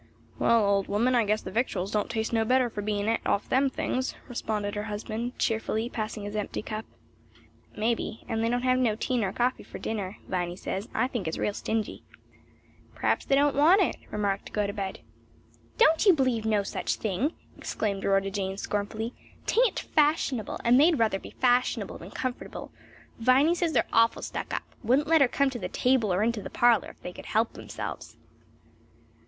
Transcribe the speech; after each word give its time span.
"Well, 0.39 0.65
old 0.65 0.87
woman, 0.87 1.13
I 1.13 1.25
guess 1.25 1.43
the 1.43 1.51
victuals 1.51 1.91
don't 1.91 2.09
taste 2.09 2.33
no 2.33 2.43
better 2.43 2.71
for 2.71 2.81
bein' 2.81 3.07
eat 3.07 3.19
off 3.23 3.47
them 3.47 3.69
things," 3.69 4.15
responded 4.27 4.73
her 4.73 4.85
husband, 4.85 5.37
cheerfully, 5.37 5.89
passing 5.89 6.23
his 6.23 6.35
empty 6.35 6.63
cup. 6.63 6.85
"Maybe. 7.77 8.25
And 8.27 8.43
they 8.43 8.49
don't 8.49 8.63
have 8.63 8.79
no 8.79 8.95
tea 8.95 9.19
nor 9.19 9.31
coffee 9.31 9.61
for 9.61 9.77
dinner, 9.77 10.17
Viny 10.27 10.55
says. 10.55 10.89
I 10.95 11.07
think 11.07 11.27
it's 11.27 11.37
real 11.37 11.53
stingy." 11.53 12.01
"P'raps 12.95 13.25
they 13.25 13.35
don't 13.35 13.55
want 13.55 13.79
it," 13.79 13.95
remarked 14.09 14.51
Gotobed. 14.51 15.01
"Don't 15.77 16.03
you 16.03 16.15
b'lieve 16.15 16.45
no 16.47 16.63
such 16.63 16.95
thing!" 16.95 17.33
exclaimed 17.55 18.03
Rhoda 18.03 18.31
Jane, 18.31 18.57
scornfully, 18.57 19.13
"'tain't 19.45 19.81
fashionable; 19.81 20.59
and 20.63 20.79
they'd 20.79 20.97
ruther 20.97 21.19
be 21.19 21.35
fashionable 21.39 21.99
than 21.99 22.09
comfortable. 22.09 22.71
Viny 23.19 23.53
says 23.53 23.73
they're 23.73 23.85
awful 23.93 24.23
stuck 24.23 24.51
up; 24.51 24.63
wouldn't 24.81 25.07
let 25.07 25.21
her 25.21 25.27
come 25.27 25.51
to 25.51 25.59
the 25.59 25.69
table 25.69 26.11
or 26.11 26.23
into 26.23 26.41
the 26.41 26.49
parlor 26.49 26.89
if 26.89 27.01
they 27.03 27.13
could 27.13 27.27
help 27.27 27.53
themselves. 27.53 28.17